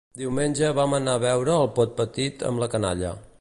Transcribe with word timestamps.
Diumenge 0.19 0.71
vam 0.79 0.95
anar 0.99 1.13
a 1.19 1.23
ver 1.25 1.35
el 1.57 1.69
Pot 1.81 1.95
Petit 2.01 2.47
amb 2.51 2.65
la 2.65 2.71
canalla 2.77 3.15